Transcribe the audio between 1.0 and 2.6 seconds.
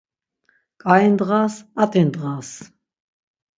ndğas, p̌at̆i ndğas.